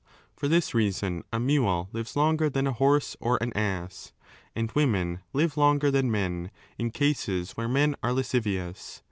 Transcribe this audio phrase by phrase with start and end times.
[0.35, 4.13] For 6 this reason a mule lives longer than a horse or an ass,
[4.55, 8.99] and women live longer than men, in cases where men are lascivious.